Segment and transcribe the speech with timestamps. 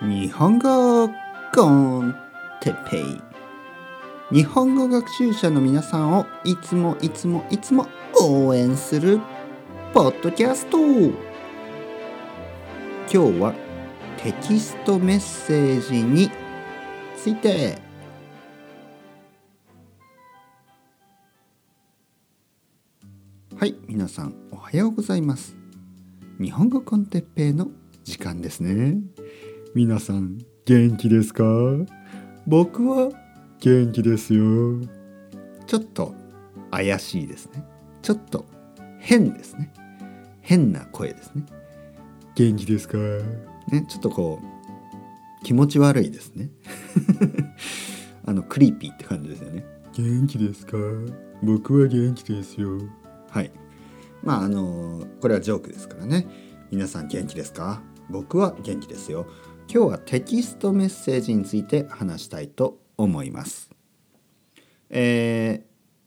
[0.00, 1.08] 日本語
[1.52, 2.14] コン
[2.60, 3.20] テッペイ。
[4.30, 7.88] 日本語学習者の皆さんをいつもいつもいつも
[8.22, 9.18] 応援する
[9.92, 10.78] ポッドキャスト。
[10.78, 11.16] 今
[13.10, 13.54] 日は
[14.22, 16.30] テキストメッセージに
[17.16, 17.76] ついて。
[23.56, 25.56] はい皆さんおはようございます。
[26.40, 27.66] 日本語コンテッペイの
[28.04, 28.98] 時間ですね。
[29.78, 31.44] 皆さん元気ですか？
[32.48, 33.12] 僕は
[33.60, 34.80] 元気ですよ。
[35.68, 36.16] ちょっと
[36.72, 37.62] 怪しいですね。
[38.02, 38.44] ちょっと
[38.98, 39.72] 変ですね。
[40.40, 41.44] 変な声ですね。
[42.34, 42.98] 元気ですか？
[43.68, 46.50] ねちょっとこう気持ち悪いですね。
[48.26, 49.64] あのクリーピーって感じですよね。
[49.96, 50.76] 元気ですか？
[51.40, 52.80] 僕は元気ですよ。
[53.30, 53.52] はい。
[54.24, 56.26] まああのこれはジョークですからね。
[56.72, 57.80] 皆さん元気ですか？
[58.10, 59.26] 僕は元気ですよ
[59.70, 63.70] 今日はテキストメッセージについて話したいと思います。
[64.88, 65.66] え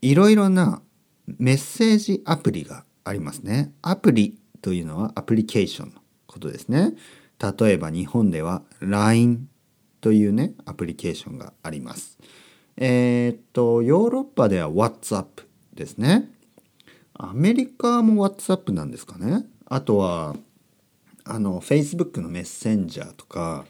[0.00, 0.80] ー、いろいろな
[1.26, 3.74] メッセージアプリがありますね。
[3.82, 6.94] アプリというのはアプリケーションのことですね。
[7.38, 9.46] 例えば日本では LINE
[10.00, 12.16] というねアプリケーションがあります。
[12.78, 15.26] えー、っとヨーロッパでは WhatsApp
[15.74, 16.30] ですね。
[17.12, 19.44] アメリカも WhatsApp なんですかね。
[19.66, 20.36] あとは
[21.24, 23.64] あの Facebook のメッセンジャーとか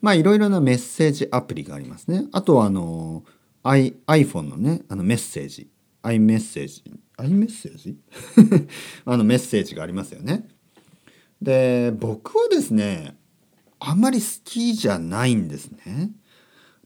[0.00, 2.26] まあいろいろなメッセージアプリがありますね。
[2.32, 3.22] あとはあの
[3.62, 5.68] I iPhone のねあのメッセージ。
[6.02, 6.82] iMessage
[7.18, 7.94] iMessage
[9.06, 10.48] あのメッセージがありますよね。
[11.40, 13.16] で僕はですね
[13.78, 16.10] あんまり好きじゃないんですね。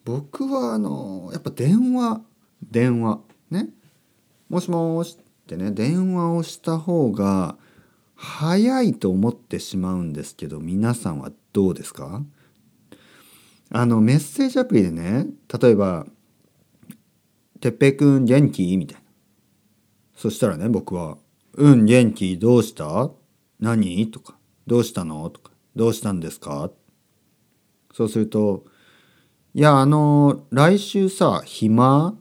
[0.04, 2.22] 僕はあのやっぱ電話。
[2.62, 3.20] 電話。
[3.50, 3.70] ね。
[4.48, 7.56] もしもしってね電話をした方が
[8.16, 12.22] 早いと思ってしまうんですけど皆さんはどうですか？
[13.70, 15.26] あのメッセージアプリでね
[15.60, 16.06] 例えば
[17.60, 19.02] 「てっぺいくん元気?」みたいな
[20.14, 21.18] そしたらね僕は
[21.54, 23.10] 「うん元気どうした？
[23.60, 26.70] 何?」とか「どうしたの?」とか「どうしたんですか?」
[27.92, 28.64] そうすると
[29.52, 32.16] 「いやあの来週さ暇?」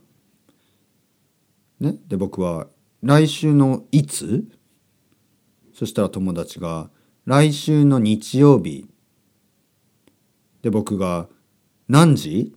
[1.80, 1.98] ね？
[2.08, 2.68] で僕は
[3.04, 4.48] 「来週のいつ?」
[5.76, 6.90] そしたら友達が
[7.28, 8.88] 「来週の日曜日」
[10.64, 11.28] で僕が
[11.90, 12.56] 「何時?」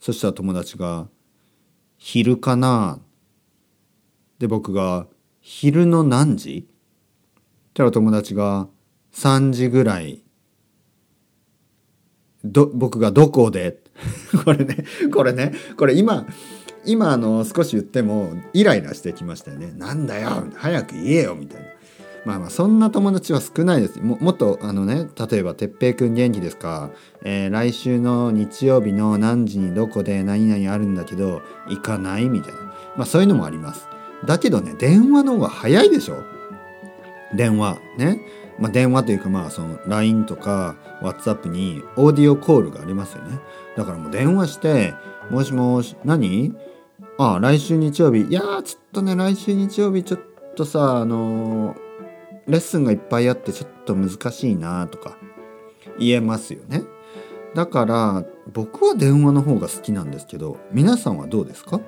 [0.00, 1.08] そしたら友達が
[1.98, 3.00] 「昼かな?」
[4.40, 5.08] で僕が
[5.42, 6.66] 「昼の何時?」
[7.74, 8.70] たら友達が
[9.12, 10.22] 「3時ぐらい」
[12.42, 13.78] ど僕が「どこで?」
[14.42, 16.26] これねこれねこれ今
[16.86, 19.74] 今あの少し言ってもイライラしてきましたよね。
[19.76, 21.79] なんだよ早く言えよみたいな。
[22.26, 23.98] まあまあそんな友達は少ないです。
[24.00, 26.90] ももっとあのね例えば「てっぺいくん元気ですか、
[27.24, 32.58] えー、来週の日曜日の何時にどこで何々あるんだけど行かない?」みたいな。
[32.96, 33.88] まあそういうのもあります。
[34.26, 36.22] だけどね電話の方が早いでしょ？
[37.34, 38.20] 電話ね？
[38.58, 43.38] まあ電話というかまあその LINE とか WhatsApp にオーディオコールがありますよね。
[43.76, 44.92] だからもう電話して
[45.30, 46.54] 「もしもし何？
[47.16, 48.22] ああ来週日曜日。
[48.22, 50.20] いやーちょっとね来週日曜日ちょっ
[50.54, 51.89] とさあのー
[52.50, 55.16] レッスンがいっぱいあってちょっと難しいなとか
[55.98, 56.82] 言えますよね。
[57.54, 61.80] だから僕は電話の方が好きなんですけど皆さんはどうですか？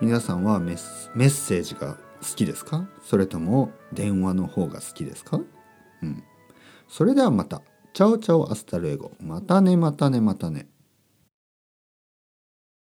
[0.00, 2.88] 皆さんはメッセージが好きですか？
[3.02, 5.40] それとも電話の方が好きですか？
[6.02, 6.24] うん。
[6.88, 7.62] それではまた。
[7.94, 9.12] chao chao hasta luego。
[9.18, 10.68] またねまたねまたね。